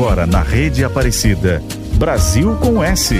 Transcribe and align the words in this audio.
Agora 0.00 0.26
na 0.26 0.40
Rede 0.40 0.82
Aparecida. 0.82 1.62
Brasil 1.98 2.56
com 2.56 2.82
S. 2.82 3.16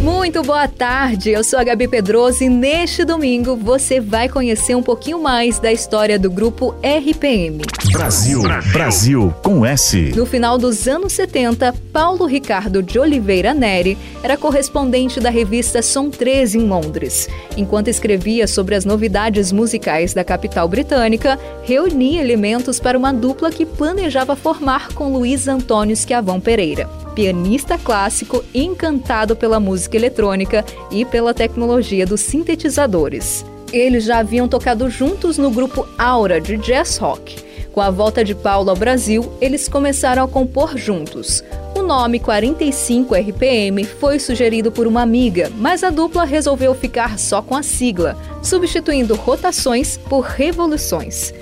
Muito 0.00 0.42
boa 0.42 0.66
tarde, 0.66 1.28
eu 1.28 1.44
sou 1.44 1.58
a 1.58 1.62
Gabi 1.62 1.86
Pedroso 1.86 2.42
e 2.42 2.48
neste 2.48 3.04
domingo 3.04 3.54
você 3.54 4.00
vai 4.00 4.30
conhecer 4.30 4.74
um 4.74 4.82
pouquinho 4.82 5.22
mais 5.22 5.58
da 5.58 5.70
história 5.70 6.18
do 6.18 6.30
grupo 6.30 6.74
RPM. 6.82 7.60
Brasil, 7.92 8.42
Brasil, 8.72 9.34
com 9.42 9.66
S. 9.66 10.12
No 10.16 10.24
final 10.24 10.56
dos 10.56 10.88
anos 10.88 11.12
70, 11.12 11.74
Paulo 11.92 12.24
Ricardo 12.24 12.82
de 12.82 12.98
Oliveira 12.98 13.52
Neri 13.52 13.98
era 14.22 14.36
correspondente 14.36 15.20
da 15.20 15.28
revista 15.28 15.82
Som 15.82 16.08
13 16.08 16.58
em 16.58 16.66
Londres. 16.66 17.28
Enquanto 17.54 17.88
escrevia 17.88 18.46
sobre 18.46 18.74
as 18.74 18.86
novidades 18.86 19.52
musicais 19.52 20.14
da 20.14 20.24
capital 20.24 20.66
britânica, 20.66 21.38
reunia 21.64 22.22
elementos 22.22 22.80
para 22.80 22.96
uma 22.96 23.12
dupla 23.12 23.50
que 23.50 23.66
planejava 23.66 24.34
formar 24.34 24.88
com 24.94 25.12
Luiz 25.12 25.46
Antônio 25.46 25.94
Schiavon 25.94 26.40
Pereira 26.40 26.88
pianista 27.14 27.76
clássico 27.76 28.42
encantado 28.54 29.36
pela 29.36 29.60
música 29.60 29.98
eletrônica 29.98 30.64
e 30.90 31.04
pela 31.04 31.34
tecnologia 31.34 32.06
dos 32.06 32.22
sintetizadores. 32.22 33.44
Eles 33.70 34.04
já 34.04 34.18
haviam 34.18 34.48
tocado 34.48 34.88
juntos 34.88 35.36
no 35.36 35.50
grupo 35.50 35.86
Aura 35.98 36.40
de 36.40 36.56
jazz 36.56 36.96
rock. 36.96 37.51
Com 37.72 37.80
a 37.80 37.90
volta 37.90 38.22
de 38.22 38.34
Paulo 38.34 38.68
ao 38.68 38.76
Brasil, 38.76 39.32
eles 39.40 39.66
começaram 39.66 40.22
a 40.22 40.28
compor 40.28 40.76
juntos. 40.76 41.42
O 41.74 41.82
nome 41.82 42.20
45 42.20 43.14
RPM 43.14 43.84
foi 43.84 44.18
sugerido 44.18 44.70
por 44.70 44.86
uma 44.86 45.00
amiga, 45.00 45.50
mas 45.56 45.82
a 45.82 45.88
dupla 45.88 46.24
resolveu 46.24 46.74
ficar 46.74 47.18
só 47.18 47.40
com 47.40 47.56
a 47.56 47.62
sigla, 47.62 48.14
substituindo 48.42 49.14
rotações 49.14 49.96
por 49.96 50.20
revoluções. 50.20 51.32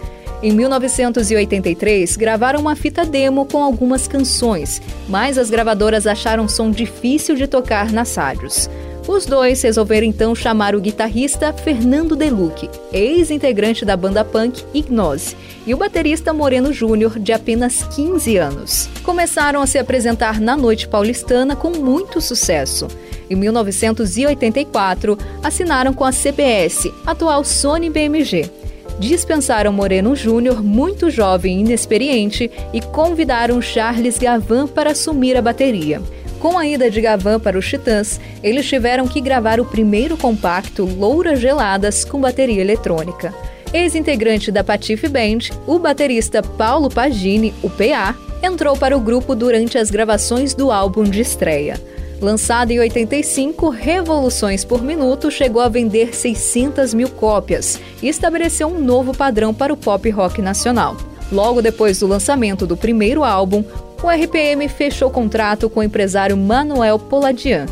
Em 0.41 0.53
1983, 0.53 2.17
gravaram 2.17 2.61
uma 2.61 2.77
fita 2.77 3.05
demo 3.05 3.45
com 3.45 3.63
algumas 3.63 4.07
canções, 4.07 4.81
mas 5.09 5.37
as 5.37 5.51
gravadoras 5.51 6.07
acharam 6.07 6.49
som 6.49 6.71
difícil 6.71 7.35
de 7.35 7.49
tocar 7.49 7.93
nas 7.93 8.15
rádios. 8.15 8.71
Os 9.09 9.27
dois 9.27 9.61
resolveram 9.63 10.07
então 10.07 10.35
chamar 10.35 10.75
o 10.75 10.81
guitarrista 10.81 11.53
Fernando 11.53 12.15
Deluque, 12.15 12.69
ex-integrante 12.93 13.85
da 13.85 13.97
banda 13.97 14.25
punk 14.25 14.65
Ignose, 14.73 15.37
e 15.67 15.75
o 15.75 15.77
baterista 15.77 16.33
Moreno 16.33 16.73
Júnior, 16.73 17.19
de 17.19 17.33
apenas 17.33 17.83
15 17.95 18.37
anos. 18.37 18.89
Começaram 19.03 19.63
a 19.63 19.67
se 19.67 19.79
apresentar 19.79 20.41
na 20.41 20.57
noite 20.57 20.87
paulistana 20.87 21.57
com 21.57 21.71
muito 21.71 22.21
sucesso. 22.21 22.87
Em 23.29 23.35
1984, 23.35 25.19
assinaram 25.43 25.93
com 25.93 26.05
a 26.05 26.13
CBS, 26.13 26.93
atual 27.07 27.45
Sony 27.45 27.89
BMG 27.89 28.61
dispensaram 29.01 29.73
Moreno 29.73 30.15
Júnior, 30.15 30.63
muito 30.63 31.09
jovem 31.09 31.57
e 31.57 31.61
inexperiente, 31.61 32.51
e 32.71 32.83
convidaram 32.83 33.61
Charles 33.63 34.19
Gavan 34.19 34.67
para 34.67 34.91
assumir 34.91 35.39
a 35.39 35.43
bateria. 35.43 36.03
Com 36.41 36.57
a 36.57 36.67
ida 36.67 36.91
de 36.91 37.03
Gavan 37.03 37.39
para 37.39 37.59
os 37.59 37.69
Titãs, 37.69 38.19
eles 38.43 38.67
tiveram 38.67 39.07
que 39.07 39.21
gravar 39.21 39.61
o 39.61 39.65
primeiro 39.65 40.17
compacto 40.17 40.87
Louras 40.87 41.39
Geladas 41.39 42.03
com 42.03 42.19
bateria 42.19 42.63
eletrônica. 42.63 43.35
Ex-integrante 43.75 44.51
da 44.51 44.65
Patife 44.65 45.07
Band, 45.07 45.55
o 45.67 45.79
baterista 45.79 46.43
Paulo 46.43 46.89
Pagini, 46.89 47.53
o 47.63 47.69
PA, 47.69 48.17
entrou 48.43 48.75
para 48.75 48.97
o 48.97 49.01
grupo 49.01 49.35
durante 49.35 49.77
as 49.77 49.91
gravações 49.91 50.55
do 50.55 50.73
álbum 50.73 51.05
de 51.05 51.21
estreia. 51.21 51.79
Lançado 52.23 52.71
em 52.71 52.81
85, 52.81 53.69
Revoluções 53.69 54.65
por 54.65 54.83
Minuto 54.83 55.31
chegou 55.31 55.61
a 55.61 55.69
vender 55.69 56.15
600 56.15 56.95
mil 56.95 57.11
cópias 57.11 57.79
e 58.03 58.09
estabeleceu 58.09 58.69
um 58.69 58.81
novo 58.81 59.15
padrão 59.15 59.53
para 59.53 59.75
o 59.75 59.77
pop 59.77 60.09
rock 60.09 60.41
nacional. 60.41 60.97
Logo 61.31 61.61
depois 61.63 62.01
do 62.01 62.07
lançamento 62.07 62.67
do 62.67 62.77
primeiro 62.77 63.23
álbum, 63.23 63.63
o 64.03 64.09
RPM 64.09 64.67
fechou 64.69 65.11
contrato 65.11 65.69
com 65.69 65.81
o 65.81 65.83
empresário 65.83 66.37
Manuel 66.37 66.99
Poladian. 66.99 67.67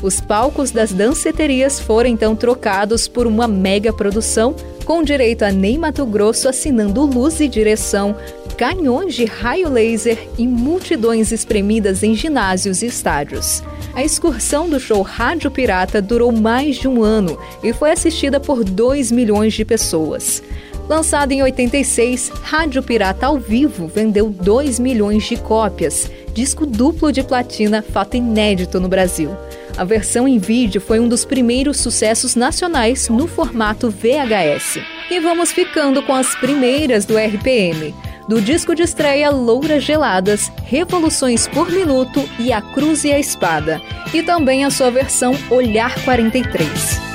Os 0.00 0.20
palcos 0.20 0.70
das 0.70 0.92
danceterias 0.92 1.78
foram 1.78 2.10
então 2.10 2.34
trocados 2.34 3.06
por 3.06 3.26
uma 3.26 3.46
mega 3.46 3.92
produção, 3.92 4.54
com 4.84 5.02
direito 5.02 5.44
a 5.44 5.52
Ney 5.52 5.78
Mato 5.78 6.04
Grosso 6.04 6.48
assinando 6.48 7.04
luz 7.04 7.40
e 7.40 7.48
direção, 7.48 8.16
canhões 8.56 9.14
de 9.14 9.24
raio 9.24 9.68
laser 9.68 10.18
e 10.38 10.46
multidões 10.46 11.32
espremidas 11.32 12.02
em 12.02 12.14
ginásios 12.14 12.82
e 12.82 12.86
estádios. 12.86 13.62
A 13.94 14.02
excursão 14.02 14.68
do 14.68 14.80
show 14.80 15.02
Rádio 15.02 15.50
Pirata 15.50 16.00
durou 16.00 16.32
mais 16.32 16.76
de 16.76 16.88
um 16.88 17.02
ano 17.02 17.38
e 17.62 17.72
foi 17.72 17.90
assistida 17.90 18.40
por 18.40 18.64
2 18.64 19.12
milhões 19.12 19.52
de 19.52 19.64
pessoas. 19.64 20.42
Lançado 20.88 21.32
em 21.32 21.42
86, 21.42 22.30
Rádio 22.42 22.82
Pirata 22.82 23.26
ao 23.26 23.38
vivo 23.38 23.86
vendeu 23.86 24.28
2 24.28 24.78
milhões 24.78 25.24
de 25.24 25.36
cópias, 25.36 26.10
disco 26.34 26.66
duplo 26.66 27.12
de 27.12 27.22
platina, 27.22 27.82
fato 27.82 28.16
inédito 28.16 28.80
no 28.80 28.88
Brasil. 28.88 29.30
A 29.76 29.84
versão 29.84 30.28
em 30.28 30.38
vídeo 30.38 30.80
foi 30.80 31.00
um 31.00 31.08
dos 31.08 31.24
primeiros 31.24 31.78
sucessos 31.78 32.34
nacionais 32.34 33.08
no 33.08 33.26
formato 33.26 33.90
VHS. 33.90 34.80
E 35.10 35.18
vamos 35.18 35.50
ficando 35.50 36.02
com 36.02 36.14
as 36.14 36.34
primeiras 36.34 37.04
do 37.04 37.16
RPM 37.16 37.94
do 38.28 38.40
disco 38.40 38.74
de 38.74 38.82
estreia 38.82 39.30
Louras 39.30 39.82
Geladas, 39.84 40.50
Revoluções 40.64 41.46
por 41.48 41.70
Minuto 41.70 42.28
e 42.38 42.52
A 42.52 42.62
Cruz 42.62 43.04
e 43.04 43.12
a 43.12 43.18
Espada, 43.18 43.80
e 44.12 44.22
também 44.22 44.64
a 44.64 44.70
sua 44.70 44.90
versão 44.90 45.34
Olhar 45.50 45.94
43. 46.04 47.11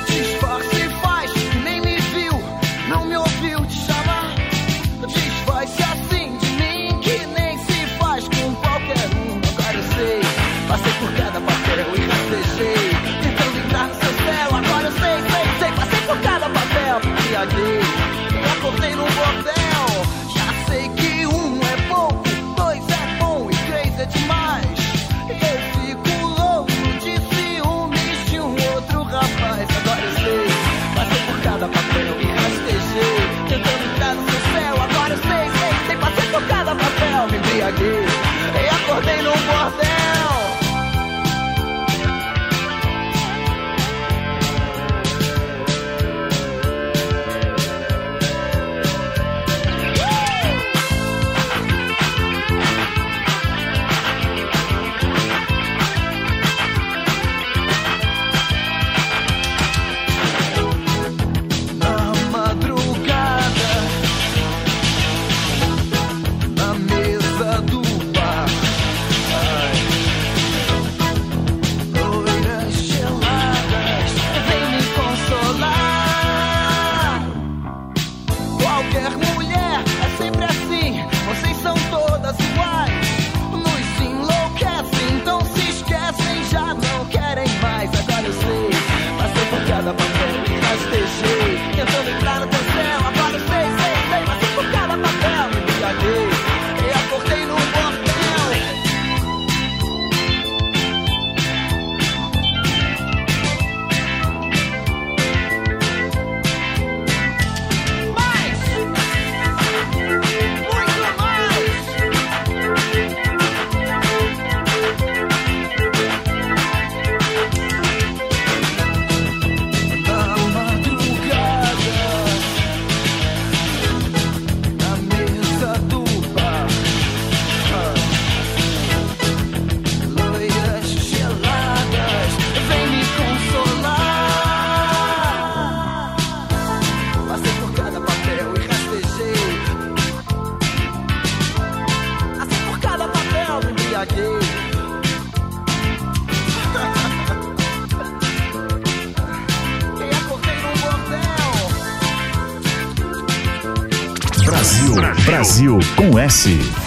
S. 156.18 156.77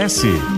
S. 0.00 0.49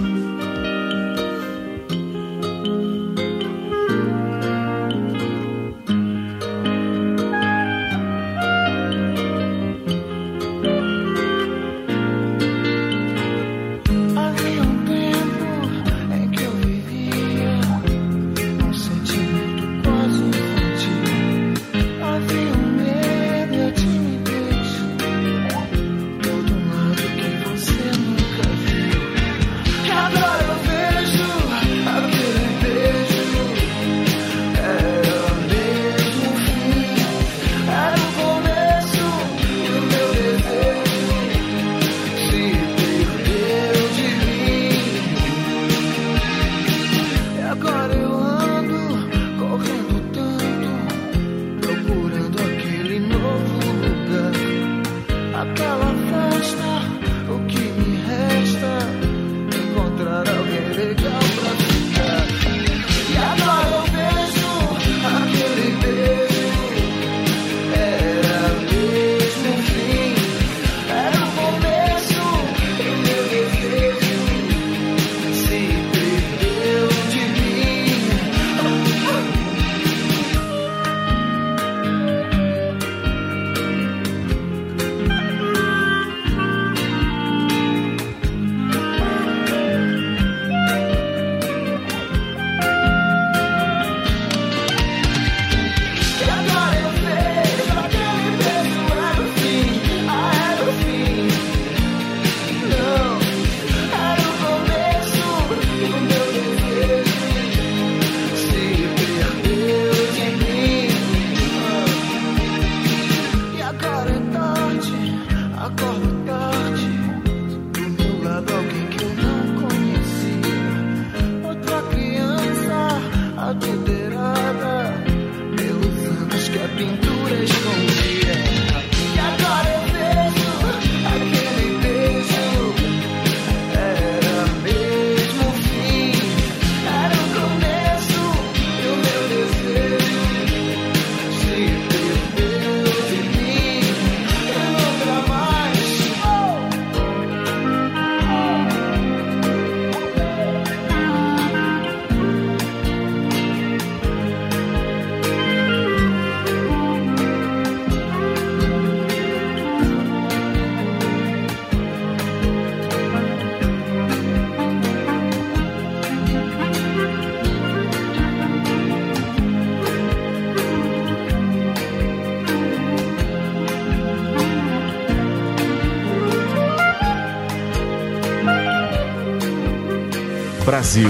Brasil 180.82 181.08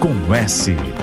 com 0.00 0.34
S. 0.34 0.93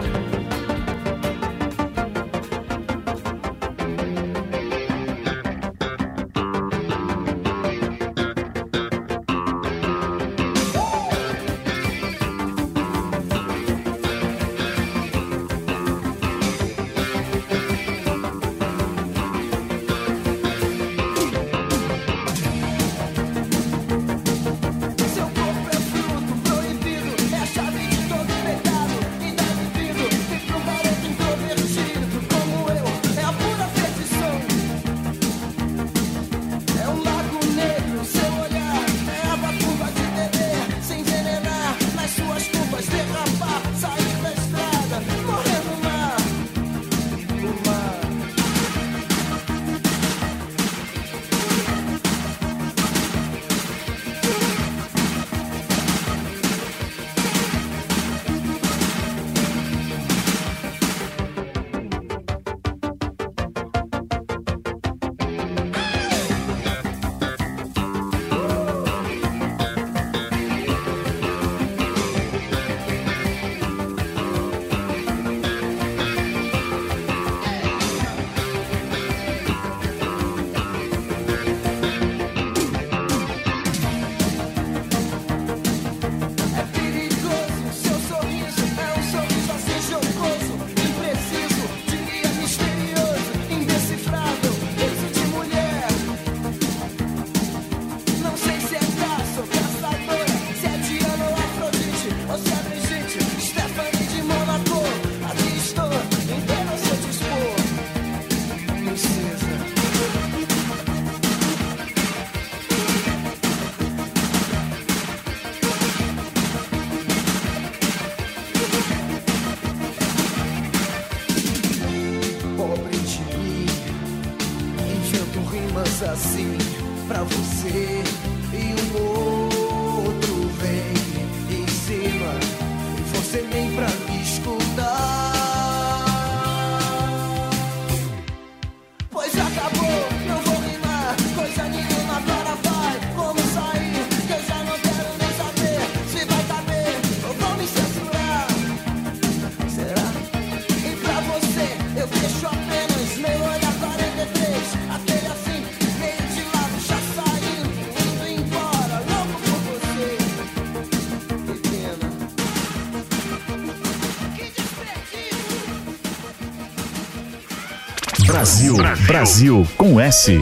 Brasil, 168.31 168.77
Brasil 169.05 169.67
com 169.75 169.99
S. 169.99 170.39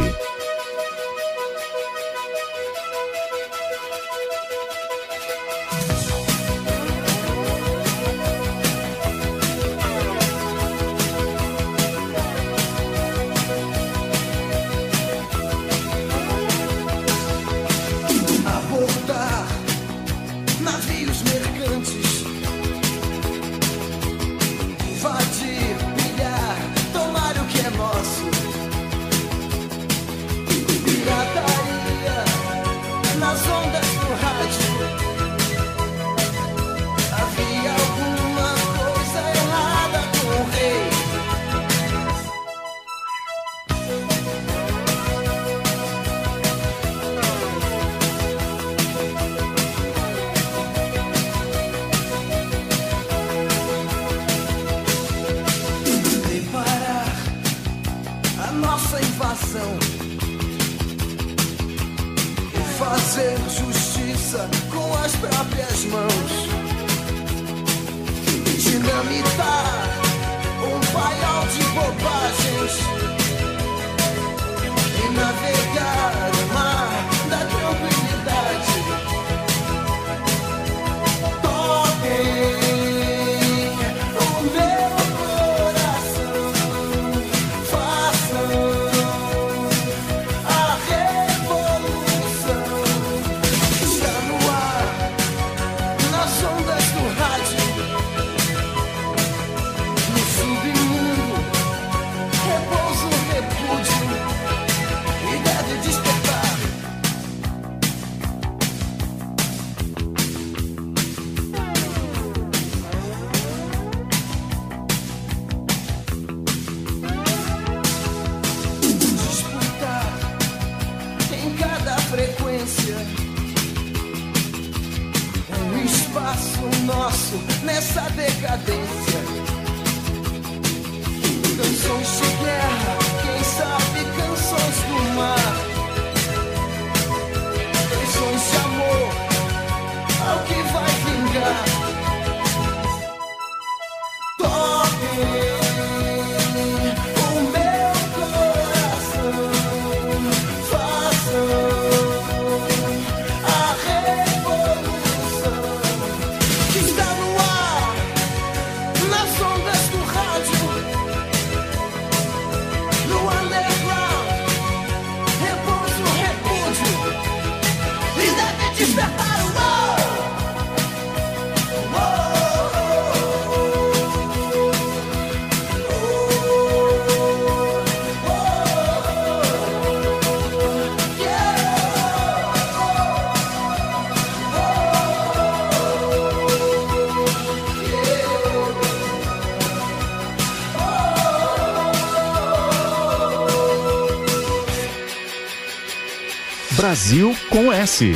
Brasil 196.79 197.35
com 197.49 197.73
S. 197.73 198.13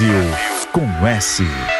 Brasil 0.00 0.24
com 0.72 1.06
S. 1.06 1.79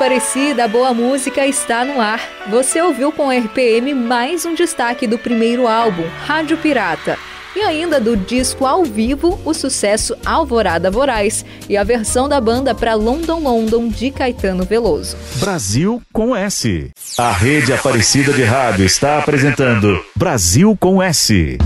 Aparecida, 0.00 0.64
a 0.64 0.68
boa 0.68 0.94
música 0.94 1.46
está 1.46 1.84
no 1.84 2.00
ar. 2.00 2.26
Você 2.48 2.80
ouviu 2.80 3.12
com 3.12 3.30
RPM 3.30 3.92
mais 3.92 4.46
um 4.46 4.54
destaque 4.54 5.06
do 5.06 5.18
primeiro 5.18 5.68
álbum, 5.68 6.04
Rádio 6.24 6.56
Pirata. 6.56 7.18
E 7.54 7.60
ainda 7.60 8.00
do 8.00 8.16
disco 8.16 8.64
ao 8.64 8.82
vivo, 8.82 9.38
o 9.44 9.52
sucesso 9.52 10.16
Alvorada 10.24 10.90
Voraz 10.90 11.44
e 11.68 11.76
a 11.76 11.84
versão 11.84 12.30
da 12.30 12.40
banda 12.40 12.74
para 12.74 12.94
London 12.94 13.40
London 13.40 13.88
de 13.88 14.10
Caetano 14.10 14.64
Veloso. 14.64 15.18
Brasil 15.34 16.00
com 16.14 16.34
S. 16.34 16.90
A 17.18 17.30
rede 17.30 17.74
Aparecida 17.74 18.32
de 18.32 18.42
Rádio 18.42 18.86
está 18.86 19.18
apresentando 19.18 20.02
Brasil 20.16 20.74
com 20.80 21.02
S. 21.02 21.58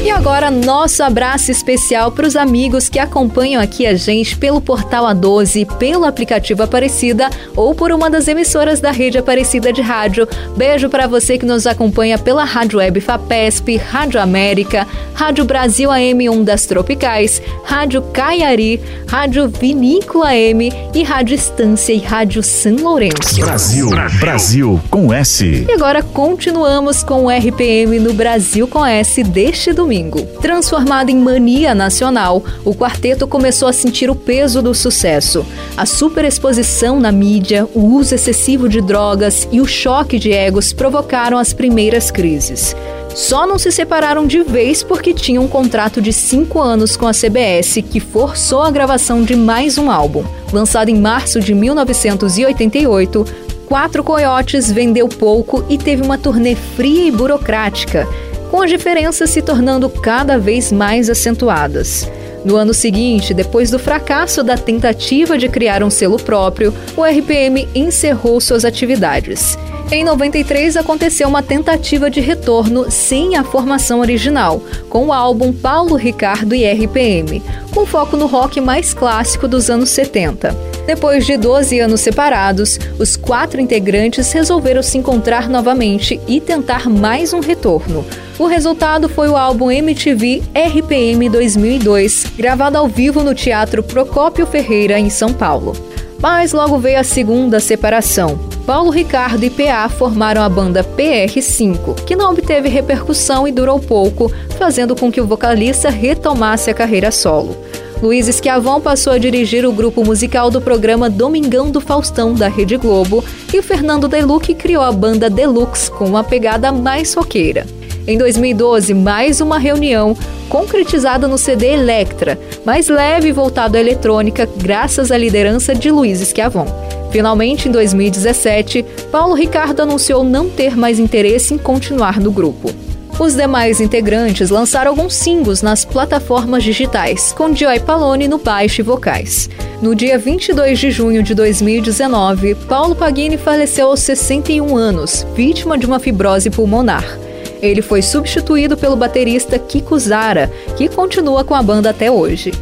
E 0.00 0.10
agora, 0.10 0.48
nosso 0.48 1.02
abraço 1.02 1.50
especial 1.50 2.12
para 2.12 2.26
os 2.26 2.36
amigos 2.36 2.88
que 2.88 3.00
acompanham 3.00 3.60
aqui 3.60 3.84
a 3.84 3.94
gente 3.96 4.38
pelo 4.38 4.60
Portal 4.60 5.04
A12, 5.04 5.66
pelo 5.76 6.04
aplicativo 6.04 6.62
Aparecida 6.62 7.28
ou 7.56 7.74
por 7.74 7.90
uma 7.90 8.08
das 8.08 8.28
emissoras 8.28 8.80
da 8.80 8.92
rede 8.92 9.18
Aparecida 9.18 9.72
de 9.72 9.82
Rádio. 9.82 10.26
Beijo 10.56 10.88
para 10.88 11.08
você 11.08 11.36
que 11.36 11.44
nos 11.44 11.66
acompanha 11.66 12.16
pela 12.16 12.44
Rádio 12.44 12.78
Web 12.78 13.00
Fapesp, 13.00 13.76
Rádio 13.76 14.20
América, 14.20 14.86
Rádio 15.14 15.44
Brasil 15.44 15.90
AM 15.90 16.28
Ondas 16.28 16.64
Tropicais, 16.64 17.42
Rádio 17.64 18.00
Caiari, 18.12 18.80
Rádio 19.08 19.48
Vinico 19.48 20.22
AM 20.22 20.72
e 20.94 21.02
Rádio 21.02 21.34
Estância 21.34 21.92
e 21.92 21.98
Rádio 21.98 22.42
São 22.42 22.76
Lourenço. 22.76 23.40
Brasil, 23.40 23.90
Brasil 24.20 24.80
com 24.90 25.12
S. 25.12 25.66
E 25.68 25.72
agora 25.72 26.02
continuamos 26.02 27.02
com 27.02 27.24
o 27.24 27.30
RPM 27.30 27.98
no 27.98 28.14
Brasil 28.14 28.68
com 28.68 28.86
S 28.86 29.22
deste 29.24 29.72
domingo. 29.72 29.97
Transformado 30.40 31.10
em 31.10 31.16
mania 31.16 31.74
nacional, 31.74 32.42
o 32.64 32.74
quarteto 32.74 33.26
começou 33.26 33.68
a 33.68 33.72
sentir 33.72 34.08
o 34.10 34.14
peso 34.14 34.62
do 34.62 34.74
sucesso. 34.74 35.44
A 35.76 35.84
superexposição 35.84 37.00
na 37.00 37.10
mídia, 37.10 37.66
o 37.74 37.80
uso 37.80 38.14
excessivo 38.14 38.68
de 38.68 38.80
drogas 38.80 39.48
e 39.50 39.60
o 39.60 39.66
choque 39.66 40.18
de 40.18 40.32
egos 40.32 40.72
provocaram 40.72 41.38
as 41.38 41.52
primeiras 41.52 42.10
crises. 42.10 42.74
Só 43.14 43.46
não 43.46 43.58
se 43.58 43.72
separaram 43.72 44.26
de 44.26 44.42
vez 44.42 44.82
porque 44.82 45.12
tinham 45.12 45.44
um 45.44 45.48
contrato 45.48 46.00
de 46.00 46.12
cinco 46.12 46.60
anos 46.60 46.96
com 46.96 47.06
a 47.06 47.12
CBS 47.12 47.82
que 47.90 47.98
forçou 47.98 48.62
a 48.62 48.70
gravação 48.70 49.24
de 49.24 49.34
mais 49.34 49.76
um 49.76 49.90
álbum. 49.90 50.24
Lançado 50.52 50.88
em 50.88 51.00
março 51.00 51.40
de 51.40 51.52
1988, 51.54 53.26
Quatro 53.66 54.02
Coiotes 54.02 54.72
vendeu 54.72 55.08
pouco 55.08 55.62
e 55.68 55.76
teve 55.76 56.02
uma 56.02 56.16
turnê 56.16 56.54
fria 56.54 57.08
e 57.08 57.10
burocrática, 57.10 58.08
com 58.50 58.62
as 58.62 58.70
diferenças 58.70 59.30
se 59.30 59.42
tornando 59.42 59.88
cada 59.88 60.38
vez 60.38 60.72
mais 60.72 61.08
acentuadas. 61.08 62.08
No 62.44 62.56
ano 62.56 62.72
seguinte, 62.72 63.34
depois 63.34 63.70
do 63.70 63.78
fracasso 63.78 64.42
da 64.42 64.56
tentativa 64.56 65.36
de 65.36 65.48
criar 65.48 65.82
um 65.82 65.90
selo 65.90 66.18
próprio, 66.18 66.72
o 66.96 67.04
RPM 67.04 67.68
encerrou 67.74 68.40
suas 68.40 68.64
atividades. 68.64 69.58
Em 69.90 70.04
93 70.04 70.76
aconteceu 70.76 71.26
uma 71.28 71.42
tentativa 71.42 72.10
de 72.10 72.20
retorno 72.20 72.90
sem 72.90 73.36
a 73.36 73.44
formação 73.44 74.00
original, 74.00 74.62
com 74.88 75.06
o 75.06 75.12
álbum 75.12 75.52
Paulo 75.52 75.96
Ricardo 75.96 76.54
e 76.54 76.64
RPM, 76.66 77.42
com 77.74 77.86
foco 77.86 78.16
no 78.16 78.26
rock 78.26 78.60
mais 78.60 78.92
clássico 78.94 79.46
dos 79.46 79.70
anos 79.70 79.90
70. 79.90 80.54
Depois 80.86 81.26
de 81.26 81.36
12 81.36 81.80
anos 81.80 82.00
separados, 82.00 82.78
os 82.98 83.16
quatro 83.16 83.60
integrantes 83.60 84.32
resolveram 84.32 84.82
se 84.82 84.96
encontrar 84.96 85.48
novamente 85.48 86.20
e 86.26 86.40
tentar 86.40 86.88
mais 86.88 87.32
um 87.32 87.40
retorno. 87.40 88.06
O 88.38 88.46
resultado 88.46 89.08
foi 89.08 89.28
o 89.28 89.36
álbum 89.36 89.70
MTV 89.70 90.42
RPM 90.54 91.28
2002, 91.28 92.26
gravado 92.36 92.78
ao 92.78 92.88
vivo 92.88 93.22
no 93.22 93.34
Teatro 93.34 93.82
Procópio 93.82 94.46
Ferreira, 94.46 94.98
em 94.98 95.10
São 95.10 95.32
Paulo. 95.32 95.74
Mas 96.20 96.52
logo 96.52 96.78
veio 96.78 96.98
a 96.98 97.04
segunda 97.04 97.60
separação. 97.60 98.47
Paulo 98.68 98.90
Ricardo 98.90 99.42
e 99.42 99.48
PA 99.48 99.88
formaram 99.88 100.42
a 100.42 100.48
banda 100.48 100.84
PR5, 100.84 102.04
que 102.04 102.14
não 102.14 102.32
obteve 102.32 102.68
repercussão 102.68 103.48
e 103.48 103.50
durou 103.50 103.80
pouco, 103.80 104.30
fazendo 104.58 104.94
com 104.94 105.10
que 105.10 105.22
o 105.22 105.26
vocalista 105.26 105.88
retomasse 105.88 106.70
a 106.70 106.74
carreira 106.74 107.10
solo. 107.10 107.56
Luiz 108.02 108.28
Esquiavon 108.28 108.78
passou 108.78 109.14
a 109.14 109.18
dirigir 109.18 109.64
o 109.64 109.72
grupo 109.72 110.04
musical 110.04 110.50
do 110.50 110.60
programa 110.60 111.08
Domingão 111.08 111.70
do 111.70 111.80
Faustão 111.80 112.34
da 112.34 112.46
Rede 112.46 112.76
Globo 112.76 113.24
e 113.54 113.62
Fernando 113.62 114.06
Deluque 114.06 114.52
criou 114.52 114.82
a 114.82 114.92
banda 114.92 115.30
Deluxe 115.30 115.90
com 115.90 116.04
uma 116.04 116.22
pegada 116.22 116.70
mais 116.70 117.14
roqueira. 117.14 117.77
Em 118.08 118.16
2012, 118.16 118.94
mais 118.94 119.38
uma 119.38 119.58
reunião 119.58 120.16
concretizada 120.48 121.28
no 121.28 121.36
CD 121.36 121.74
Electra, 121.74 122.40
mais 122.64 122.88
leve 122.88 123.28
e 123.28 123.32
voltado 123.32 123.76
à 123.76 123.80
eletrônica, 123.80 124.48
graças 124.56 125.12
à 125.12 125.18
liderança 125.18 125.74
de 125.74 125.90
Luiz 125.90 126.22
Esquiavon. 126.22 126.64
Finalmente, 127.12 127.68
em 127.68 127.70
2017, 127.70 128.82
Paulo 129.12 129.34
Ricardo 129.34 129.82
anunciou 129.82 130.24
não 130.24 130.48
ter 130.48 130.74
mais 130.74 130.98
interesse 130.98 131.52
em 131.52 131.58
continuar 131.58 132.18
no 132.18 132.32
grupo. 132.32 132.70
Os 133.18 133.34
demais 133.34 133.78
integrantes 133.78 134.48
lançaram 134.48 134.92
alguns 134.92 135.12
singles 135.12 135.60
nas 135.60 135.84
plataformas 135.84 136.64
digitais, 136.64 137.30
com 137.34 137.54
Joy 137.54 137.78
Palone 137.80 138.26
no 138.26 138.38
baixo 138.38 138.80
e 138.80 138.84
vocais. 138.84 139.50
No 139.82 139.94
dia 139.94 140.16
22 140.16 140.78
de 140.78 140.90
junho 140.90 141.22
de 141.22 141.34
2019, 141.34 142.54
Paulo 142.54 142.96
Pagini 142.96 143.36
faleceu 143.36 143.88
aos 143.88 144.00
61 144.00 144.74
anos, 144.78 145.26
vítima 145.34 145.76
de 145.76 145.84
uma 145.84 146.00
fibrose 146.00 146.48
pulmonar. 146.48 147.27
Ele 147.60 147.82
foi 147.82 148.02
substituído 148.02 148.76
pelo 148.76 148.96
baterista 148.96 149.58
Kiko 149.58 149.98
Zara, 149.98 150.50
que 150.76 150.88
continua 150.88 151.44
com 151.44 151.54
a 151.54 151.62
banda 151.62 151.90
até 151.90 152.10
hoje. 152.10 152.52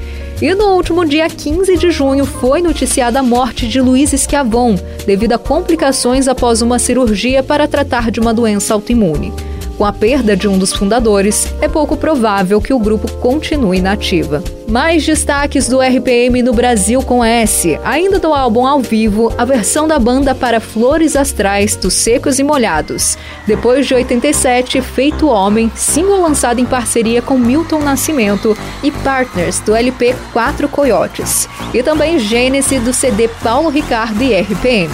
E 0.40 0.54
no 0.54 0.74
último 0.74 1.04
dia 1.04 1.28
15 1.28 1.78
de 1.78 1.90
junho 1.90 2.26
foi 2.26 2.60
noticiada 2.60 3.20
a 3.20 3.22
morte 3.22 3.66
de 3.66 3.80
Luiz 3.80 4.10
Schiavon, 4.10 4.76
devido 5.06 5.32
a 5.32 5.38
complicações 5.38 6.28
após 6.28 6.60
uma 6.60 6.78
cirurgia 6.78 7.42
para 7.42 7.66
tratar 7.66 8.10
de 8.10 8.20
uma 8.20 8.34
doença 8.34 8.74
autoimune. 8.74 9.32
Com 9.76 9.84
a 9.84 9.92
perda 9.92 10.34
de 10.34 10.48
um 10.48 10.56
dos 10.56 10.72
fundadores, 10.72 11.52
é 11.60 11.68
pouco 11.68 11.98
provável 11.98 12.62
que 12.62 12.72
o 12.72 12.78
grupo 12.78 13.10
continue 13.18 13.82
na 13.82 13.92
ativa. 13.92 14.42
Mais 14.66 15.04
destaques 15.04 15.68
do 15.68 15.80
RPM 15.80 16.42
no 16.42 16.54
Brasil 16.54 17.02
com 17.02 17.22
S. 17.22 17.78
Ainda 17.84 18.18
do 18.18 18.32
álbum 18.32 18.66
ao 18.66 18.80
vivo, 18.80 19.30
a 19.36 19.44
versão 19.44 19.86
da 19.86 19.98
banda 19.98 20.34
para 20.34 20.60
Flores 20.60 21.14
Astrais 21.14 21.76
dos 21.76 21.92
Secos 21.92 22.38
e 22.38 22.42
Molhados. 22.42 23.18
Depois 23.46 23.86
de 23.86 23.94
87, 23.94 24.80
Feito 24.80 25.28
Homem, 25.28 25.70
single 25.74 26.22
lançado 26.22 26.58
em 26.58 26.64
parceria 26.64 27.20
com 27.20 27.38
Milton 27.38 27.80
Nascimento 27.80 28.56
e 28.82 28.90
Partners 28.90 29.60
do 29.60 29.74
LP 29.74 30.16
Quatro 30.32 30.68
Coiotes. 30.68 31.46
E 31.74 31.82
também 31.82 32.18
Gênese 32.18 32.78
do 32.78 32.94
CD 32.94 33.28
Paulo 33.28 33.68
Ricardo 33.68 34.22
e 34.22 34.34
RPM. 34.34 34.90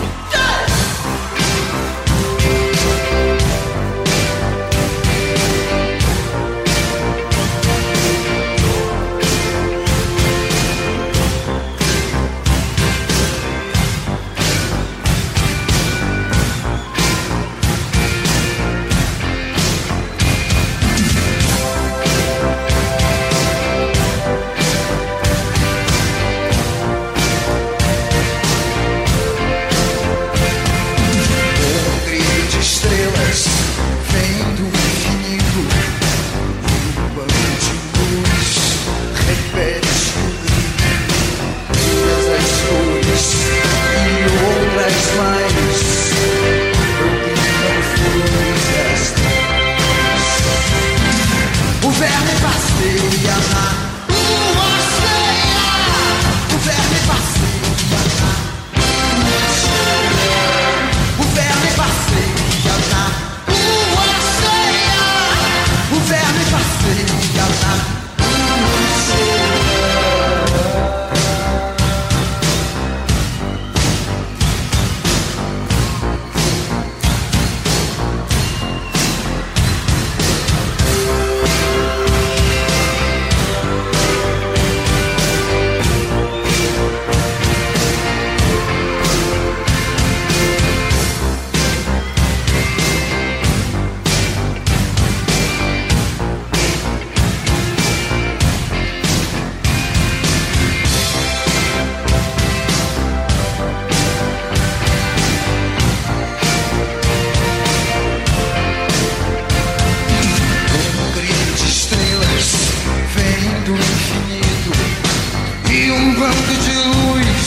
quando 116.23 116.55
de 116.63 116.75
luz 116.87 117.43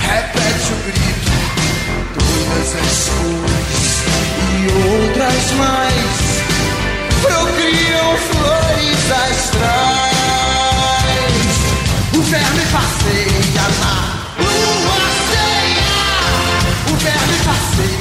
repete 0.00 0.72
o 0.72 0.78
grito, 0.82 1.30
todas 2.18 2.70
as 2.74 2.98
cores 3.14 3.86
e 4.50 4.66
outras 4.90 5.46
mais 5.52 6.18
procriam 7.22 8.10
flores 8.32 9.02
astrais. 9.30 10.26
O 12.14 12.20
verme 12.22 12.64
passeia 12.72 13.66
na 13.78 13.94
lua 14.42 14.98
ceia. 15.30 15.94
o 16.90 16.96
verme 16.96 17.36
passeia. 17.44 17.97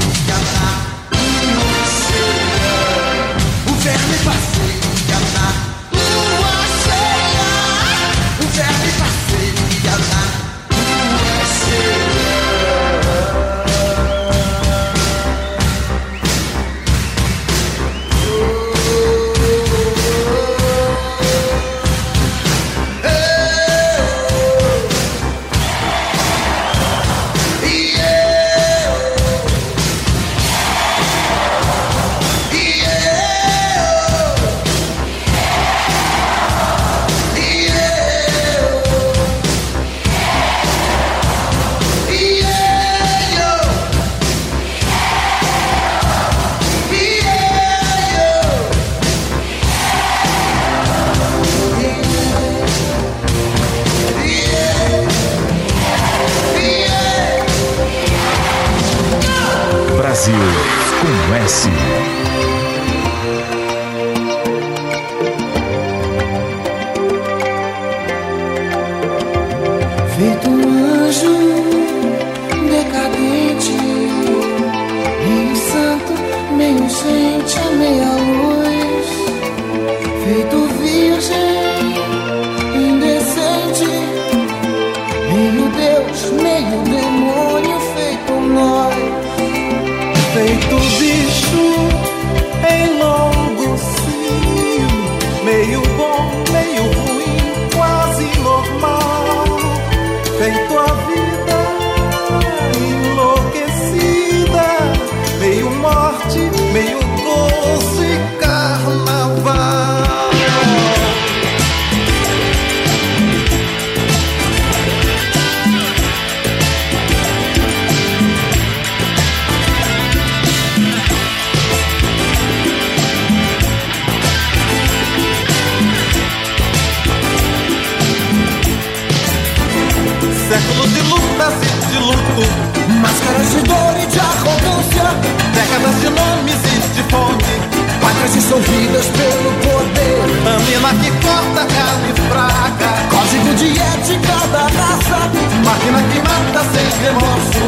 remorso, 147.08 147.60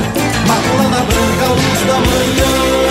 uma 0.46 1.02
branca, 1.02 1.48
luz 1.54 1.80
da 1.88 1.94
manhã. 1.94 2.89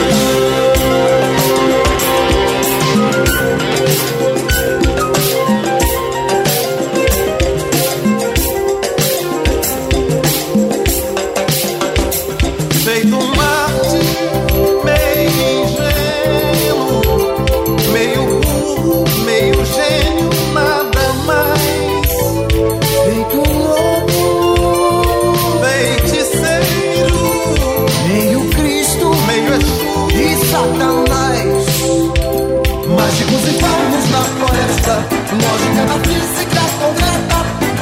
Lógica 35.30 35.82
da 35.86 35.98
física 36.08 36.60
concreta, 36.80 37.38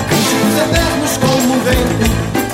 críticos 0.08 0.54
eternos 0.66 1.16
como 1.18 1.54
o 1.54 1.60
vento. 1.64 2.06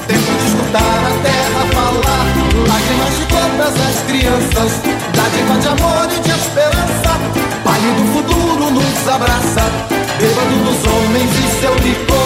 Tempo 0.06 0.32
de 0.38 0.46
escutar 0.46 1.00
a 1.06 1.14
terra 1.22 1.62
falar, 1.72 2.26
lágrimas 2.68 3.14
de 3.16 3.24
todas 3.26 3.74
as 3.88 3.96
crianças. 4.06 4.72
Dádiva 5.14 5.58
de 5.60 5.68
amor 5.68 6.08
e 6.10 6.20
de 6.20 6.30
esperança, 6.30 7.12
Pai 7.64 7.80
do 7.80 8.12
futuro 8.12 8.70
nos 8.70 9.08
abraça. 9.08 9.64
Bêbado 10.18 10.56
dos 10.64 10.80
homens 10.86 11.30
e 11.38 11.60
seu 11.60 11.74
licor. 11.76 12.21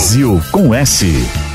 Brasil 0.00 0.40
com 0.50 0.74
S. 0.74 1.49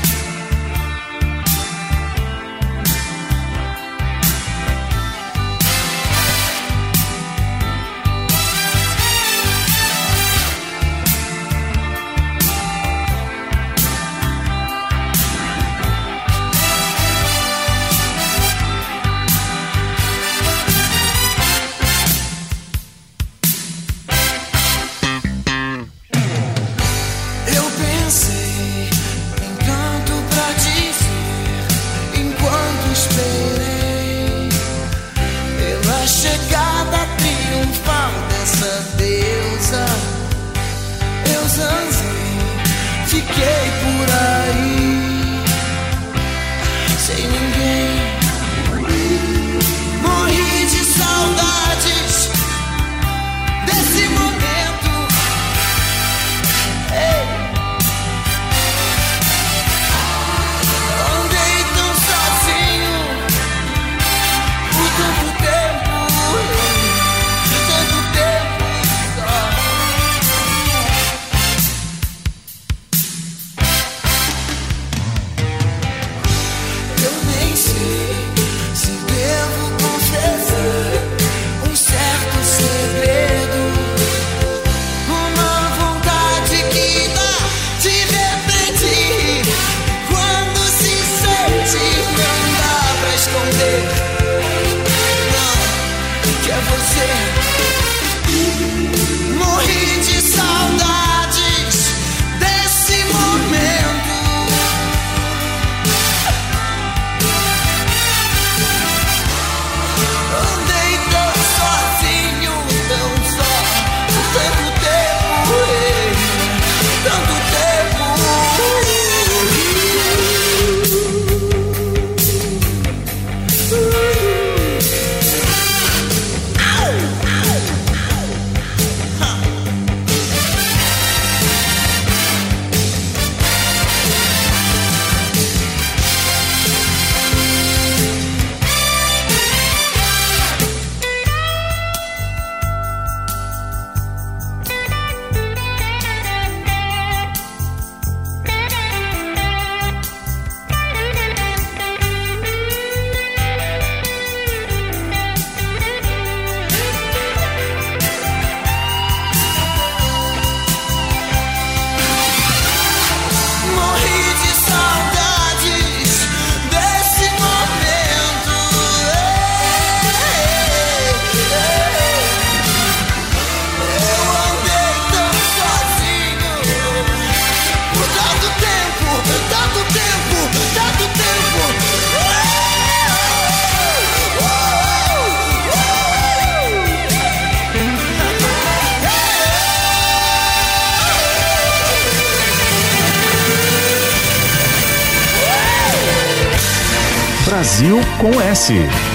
Oferece. 198.56 199.05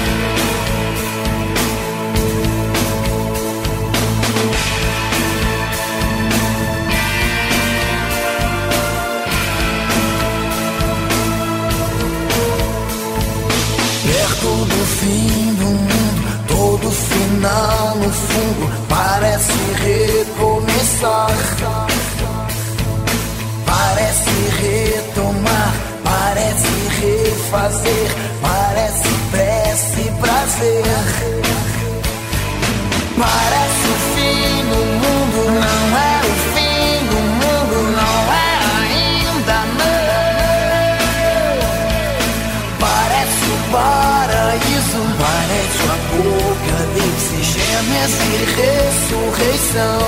promessa 47.81 48.23
e 48.23 48.37
ressurreição. 48.61 50.01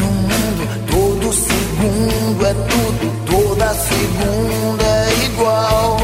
mundo 0.00 0.68
todo 0.90 1.32
segundo 1.32 2.46
é 2.46 2.54
tudo, 2.54 3.04
toda 3.26 3.74
segunda 3.74 4.84
é 4.84 5.24
igual. 5.24 5.96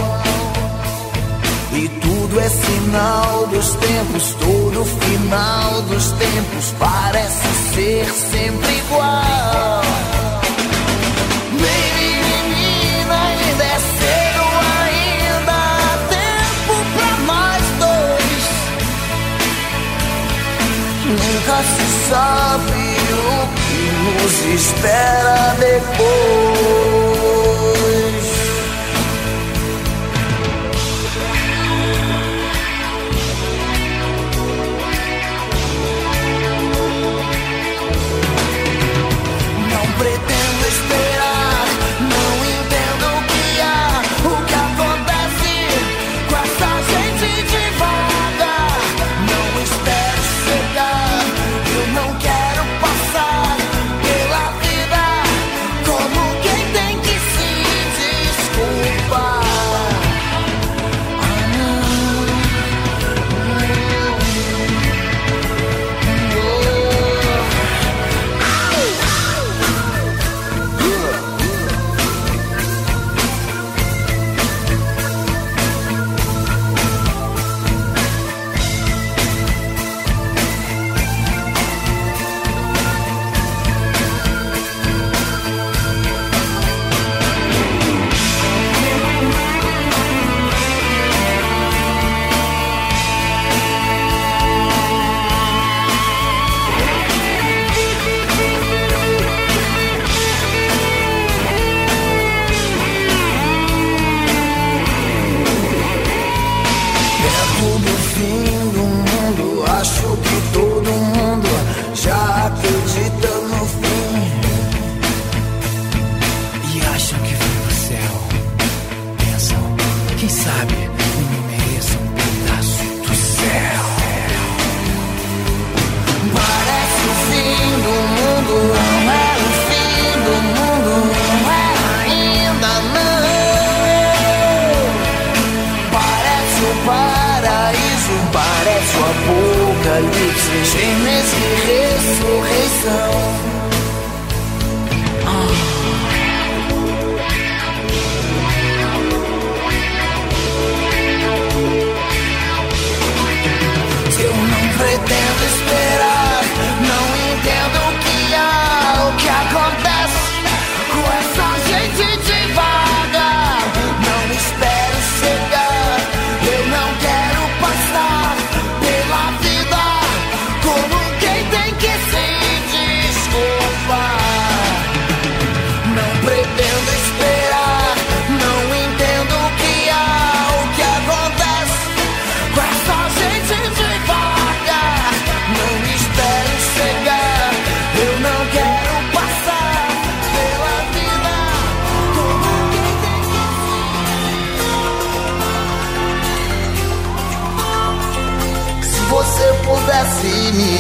E 1.73 1.89
tudo 1.89 2.41
é 2.41 2.49
sinal 2.49 3.47
dos 3.49 3.75
tempos 3.75 4.35
todos. 4.35 4.46
O 4.79 4.85
final 4.85 5.81
dos 5.89 6.11
tempos 6.13 6.75
parece 6.79 7.49
ser 7.75 8.07
sempre 8.13 8.77
igual. 8.77 9.81
Baby, 11.53 12.21
menina, 12.29 13.17
ainda 13.23 13.65
é 13.65 13.79
cedo, 13.79 14.45
ainda 14.83 15.61
tempo 16.11 16.75
pra 16.95 17.11
nós 17.25 17.63
dois. 17.79 18.47
Nunca 21.07 21.57
se 21.63 21.87
sabe 22.11 22.85
o 23.13 23.49
que 23.57 23.83
nos 24.05 24.35
espera 24.61 25.57
depois. 25.59 26.96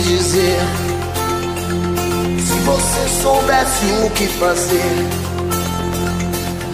dizer. 0.06 0.60
Se 2.38 2.54
você 2.60 3.22
soubesse 3.22 3.86
o 4.04 4.10
que 4.10 4.26
fazer, 4.26 5.06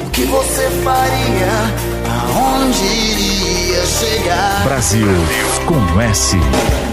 o 0.07 0.11
que 0.11 0.25
você 0.25 0.69
faria? 0.85 1.93
Aonde 2.13 2.85
iria 2.85 3.87
chegar? 3.87 4.65
Brasil 4.65 5.09
com 5.67 6.01
S. 6.01 6.37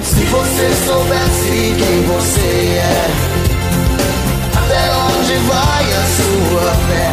Se 0.04 0.24
você 0.26 0.70
soubesse 0.86 1.76
quem 1.78 2.04
você 2.08 2.78
é, 2.78 3.08
até 4.56 4.92
onde 4.96 5.36
vai 5.48 5.84
a 5.84 6.04
sua 6.16 6.72
fé? 6.88 7.10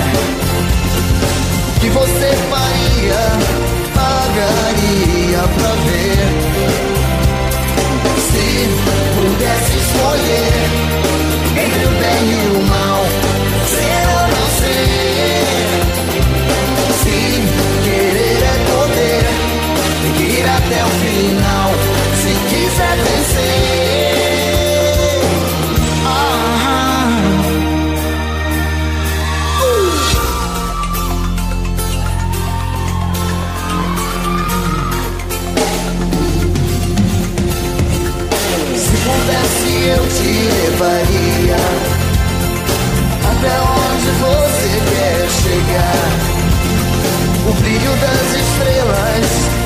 O 1.68 1.80
que 1.80 1.88
você 1.88 2.28
faria? 2.50 3.22
Pagaria 3.94 5.42
pra 5.58 5.72
ver. 5.84 6.26
Se 8.30 9.05
pudesse 9.36 9.76
escolher 9.76 10.64
entre 11.62 11.84
o 11.84 11.90
bem 11.90 12.22
e 12.30 12.36
o 12.56 12.62
mal, 12.68 13.04
ser 13.66 14.04
ou 14.08 14.24
não 14.32 14.46
ser. 14.58 15.44
Se 17.02 17.18
querer 17.84 18.42
é 18.42 18.56
poder, 18.70 19.24
ir 20.22 20.46
até 20.48 20.80
o 20.84 20.88
final. 20.88 21.68
Se 22.22 22.32
quiser 22.48 22.96
vencer. 22.96 23.55
Eu 39.88 40.06
te 40.08 40.32
levaria. 40.60 41.56
Até 43.30 43.54
onde 43.60 44.10
você 44.20 44.70
quer 44.90 45.28
chegar? 45.30 46.08
O 47.48 47.52
brilho 47.60 47.96
das 48.00 48.28
estrelas 48.34 49.65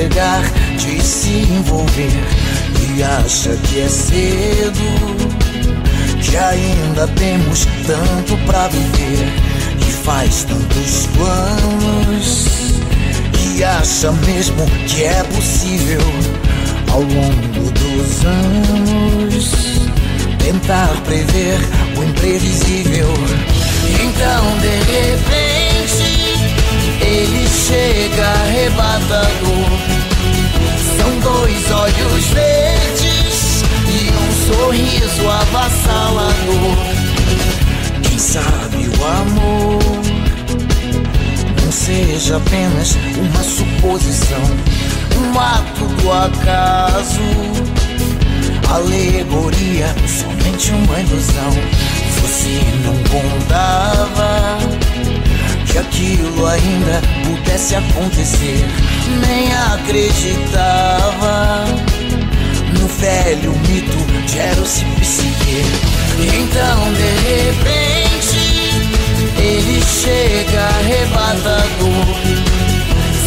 entregar, 0.00 0.42
de 0.78 1.02
se 1.02 1.28
envolver 1.28 2.24
e 2.96 3.02
acha 3.02 3.50
que 3.50 3.80
é 3.80 3.88
cedo, 3.88 4.80
que 6.22 6.36
ainda 6.36 7.06
temos 7.08 7.66
tanto 7.86 8.36
pra 8.46 8.68
viver 8.68 9.28
e 9.86 9.92
faz 9.92 10.44
tantos 10.44 11.06
planos 11.14 12.46
e 13.38 13.62
acha 13.62 14.10
mesmo 14.12 14.66
que 14.86 15.04
é 15.04 15.22
possível 15.34 16.00
ao 16.90 17.02
longo 17.02 17.70
dos 17.72 18.24
anos 18.24 19.50
tentar 20.38 20.88
prever 21.04 21.58
o 21.98 22.04
imprevisível. 22.04 23.12
Então, 24.02 24.58
de 24.60 24.76
repente, 24.92 25.49
ele 27.10 27.48
chega 27.48 28.24
arrebatador. 28.24 29.70
São 30.96 31.20
dois 31.20 31.70
olhos 31.72 32.24
verdes 32.26 33.62
e 33.88 34.10
um 34.12 34.54
sorriso 34.54 35.28
avassalador. 35.28 36.76
Quem 38.02 38.18
sabe 38.18 38.88
o 38.88 39.04
amor 39.04 39.82
não 41.62 41.72
seja 41.72 42.36
apenas 42.36 42.96
uma 43.18 43.42
suposição, 43.42 44.44
um 45.18 45.38
ato 45.38 45.84
do 46.02 46.12
acaso 46.12 47.20
alegoria, 48.68 49.94
somente 50.06 50.70
uma 50.70 51.00
ilusão. 51.00 51.50
Você 52.20 52.60
não 52.84 52.94
contava 53.04 54.58
que 55.70 55.78
aquilo 55.78 56.46
ainda 56.46 57.00
pudesse 57.24 57.76
acontecer, 57.76 58.66
nem 59.26 59.52
acreditava 59.74 61.64
no 62.78 62.86
velho 62.88 63.52
mito 63.68 63.96
de 64.26 64.38
Eros 64.38 64.82
e 64.82 64.84
Psique. 65.00 65.64
Então, 66.18 66.92
de 66.94 67.10
repente, 67.28 68.38
ele 69.38 69.82
chega 69.82 70.60
arrebatador. 70.60 72.16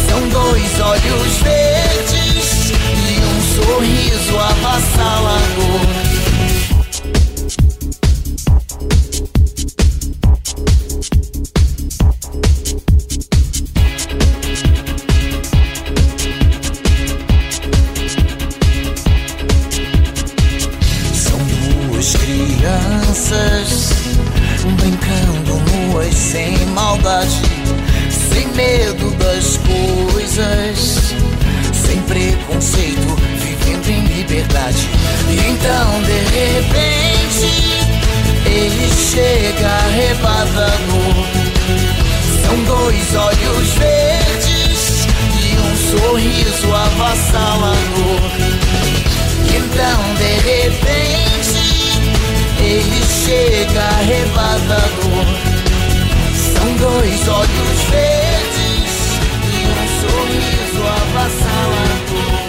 São 0.08 0.28
dois 0.28 0.80
olhos 0.80 1.36
verdes 1.42 2.70
e 2.70 3.20
um 3.24 3.40
sorriso 3.64 4.38
avassalador. 4.38 6.03
Maldade, 27.14 27.40
sem 28.10 28.46
medo 28.48 29.10
das 29.12 29.58
coisas, 29.58 31.14
sem 31.72 32.00
preconceito, 32.02 33.16
vivendo 33.38 33.88
em 33.88 34.04
liberdade. 34.06 34.88
E 35.28 35.34
então, 35.50 36.02
de 36.02 36.18
repente, 36.34 37.48
ele 38.46 38.90
chega 38.92 39.68
arrebatador. 39.68 41.26
São 42.42 42.56
dois 42.64 43.14
olhos 43.14 43.68
verdes 43.74 45.06
e 45.40 45.56
um 45.58 45.98
sorriso 45.98 46.74
avassalador. 46.74 48.30
Então, 49.54 50.00
de 50.16 50.32
repente, 50.48 51.58
ele 52.60 53.02
chega 53.24 53.82
arrebatador. 53.82 55.53
Dois 56.84 57.28
olhos 57.28 57.80
verdes 57.90 59.18
e 59.42 59.64
um 59.70 59.84
sorriso 60.02 60.82
avassalador. 60.86 62.44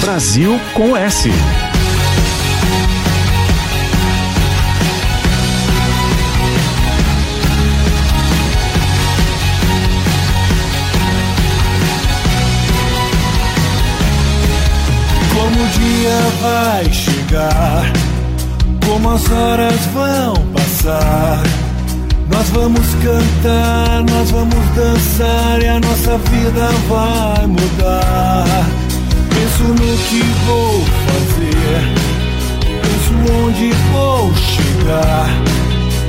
Brasil 0.00 0.60
com 0.74 0.96
S. 0.96 1.28
Dia 16.12 16.30
vai 16.42 16.92
chegar, 16.92 17.90
como 18.86 19.12
as 19.12 19.30
horas 19.30 19.80
vão 19.94 20.34
passar. 20.52 21.42
Nós 22.30 22.50
vamos 22.50 22.86
cantar, 22.96 24.04
nós 24.10 24.30
vamos 24.30 24.68
dançar 24.76 25.62
e 25.62 25.68
a 25.68 25.80
nossa 25.80 26.18
vida 26.18 26.68
vai 26.90 27.46
mudar. 27.46 28.66
Penso 29.30 29.62
no 29.62 29.98
que 30.08 30.22
vou 30.44 30.84
fazer, 31.06 31.80
penso 32.82 33.12
onde 33.46 33.70
vou 33.90 34.34
chegar. 34.34 35.30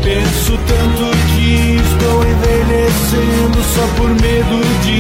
Penso 0.03 0.59
tanto 0.67 1.17
que 1.37 1.77
estou 1.77 2.25
envelhecendo 2.25 3.63
só 3.73 3.87
por 3.95 4.09
medo 4.09 4.61
de 4.83 4.97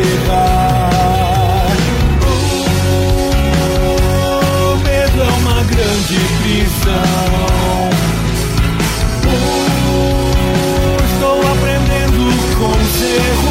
errar. 0.00 0.85
Grande 6.06 6.20
prisão. 6.42 7.90
Estou 11.04 11.40
aprendendo 11.52 12.22
com 12.56 12.70
os 12.70 13.02
erros 13.02 13.45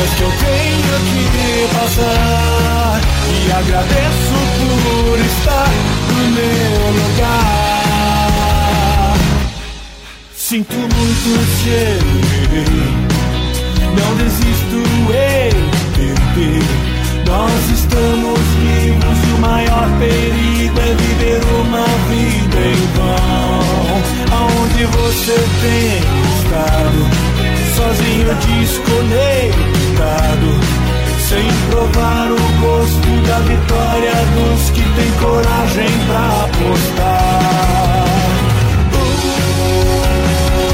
coisas 0.00 0.14
que 0.14 0.22
eu 0.22 0.30
tenho 0.30 0.90
que 1.04 1.68
passar. 1.74 3.00
E 3.28 3.52
agradeço 3.52 4.38
por 4.82 5.18
estar 5.18 5.70
no 6.08 6.22
meu 6.30 6.74
lugar. 7.02 7.50
Sinto 10.34 10.76
muito 10.76 11.30
te. 11.62 11.84
Não 13.96 14.10
desisto, 14.16 14.78
ei, 15.12 15.50
bebê. 15.96 16.52
Nós 17.26 17.62
estamos 17.72 18.40
vivos 18.58 19.18
e 19.28 19.30
o 19.32 19.38
maior 19.38 19.88
perigo 19.98 20.80
é 20.80 20.94
viver 20.94 21.42
uma 21.60 21.86
vida 22.08 22.60
em 22.66 22.82
vão. 22.96 24.00
Aonde 24.32 24.82
você 24.86 25.36
tem 25.60 26.00
estado, 26.38 27.00
sozinho 27.76 28.34
desconectado, 28.34 29.89
sem 31.30 31.46
provar 31.70 32.28
o 32.32 32.36
gosto 32.60 33.10
da 33.28 33.38
vitória 33.40 34.14
dos 34.34 34.70
que 34.70 34.82
têm 34.82 35.12
coragem 35.20 35.86
pra 36.08 36.24
apostar. 36.44 38.04
O 40.52 40.64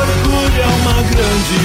orgulho 0.00 0.60
é 0.62 0.66
uma 0.66 1.02
grande 1.02 1.56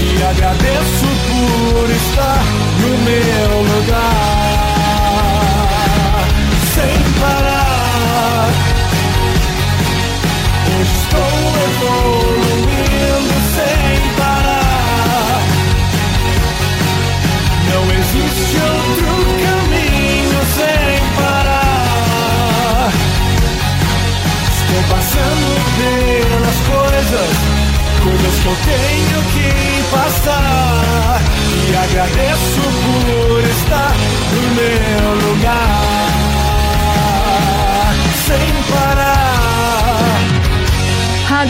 E 0.00 0.22
agradeço 0.22 1.06
por 1.28 1.90
estar 1.90 2.44
no 2.80 2.91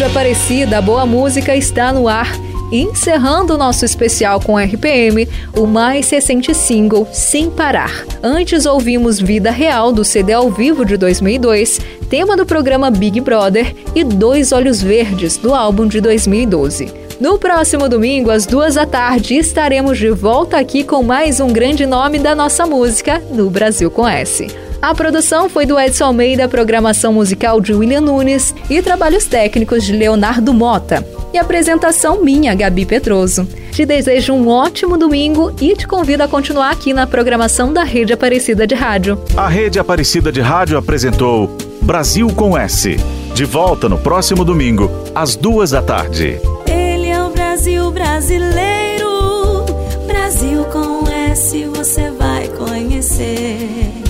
Rádio 0.02 0.18
Aparecida, 0.18 0.78
a 0.78 0.82
boa 0.82 1.06
música 1.06 1.54
está 1.54 1.92
no 1.92 2.08
ar. 2.08 2.26
Encerrando 2.72 3.54
o 3.54 3.56
nosso 3.56 3.84
especial 3.84 4.40
com 4.40 4.58
RPM, 4.58 5.28
o 5.56 5.64
mais 5.64 6.10
recente 6.10 6.52
single, 6.52 7.06
Sem 7.12 7.48
Parar. 7.48 8.04
Antes 8.20 8.66
ouvimos 8.66 9.20
Vida 9.20 9.52
Real, 9.52 9.92
do 9.92 10.04
CD 10.04 10.32
ao 10.32 10.50
vivo 10.50 10.84
de 10.84 10.96
2002, 10.96 11.80
tema 12.10 12.36
do 12.36 12.44
programa 12.44 12.90
Big 12.90 13.20
Brother, 13.20 13.76
e 13.94 14.02
Dois 14.02 14.50
Olhos 14.50 14.82
Verdes, 14.82 15.36
do 15.36 15.54
álbum 15.54 15.86
de 15.86 16.00
2012. 16.00 16.92
No 17.20 17.38
próximo 17.38 17.88
domingo, 17.88 18.30
às 18.30 18.44
duas 18.44 18.74
da 18.74 18.84
tarde, 18.84 19.36
estaremos 19.36 19.98
de 19.98 20.10
volta 20.10 20.58
aqui 20.58 20.82
com 20.82 21.04
mais 21.04 21.38
um 21.38 21.52
grande 21.52 21.86
nome 21.86 22.18
da 22.18 22.34
nossa 22.34 22.66
música 22.66 23.22
no 23.30 23.48
Brasil 23.48 23.88
com 23.88 24.08
S. 24.08 24.48
A 24.82 24.92
produção 24.96 25.48
foi 25.48 25.64
do 25.64 25.78
Edson 25.78 26.06
Almeida, 26.06 26.48
programação 26.48 27.12
musical 27.12 27.60
de 27.60 27.72
William 27.72 28.00
Nunes 28.00 28.52
e 28.68 28.82
trabalhos 28.82 29.26
técnicos 29.26 29.84
de 29.84 29.92
Leonardo 29.92 30.52
Mota. 30.52 31.06
E 31.32 31.38
apresentação 31.38 32.20
minha, 32.24 32.52
Gabi 32.52 32.84
Pedroso. 32.84 33.46
Te 33.70 33.86
desejo 33.86 34.32
um 34.32 34.48
ótimo 34.48 34.98
domingo 34.98 35.54
e 35.60 35.76
te 35.76 35.86
convido 35.86 36.24
a 36.24 36.28
continuar 36.28 36.70
aqui 36.70 36.92
na 36.92 37.06
programação 37.06 37.72
da 37.72 37.84
Rede 37.84 38.12
Aparecida 38.12 38.66
de 38.66 38.74
Rádio. 38.74 39.22
A 39.36 39.46
Rede 39.46 39.78
Aparecida 39.78 40.32
de 40.32 40.40
Rádio 40.40 40.76
apresentou 40.76 41.56
Brasil 41.80 42.26
com 42.34 42.58
S. 42.58 42.96
De 43.34 43.44
volta 43.44 43.88
no 43.88 43.96
próximo 43.96 44.44
domingo, 44.44 44.90
às 45.14 45.36
duas 45.36 45.70
da 45.70 45.80
tarde. 45.80 46.40
Ele 46.66 47.06
é 47.06 47.22
o 47.22 47.30
Brasil 47.30 47.88
brasileiro. 47.92 49.64
Brasil 50.08 50.64
com 50.64 51.08
S 51.08 51.66
você 51.66 52.10
vai 52.10 52.48
conhecer. 52.48 54.01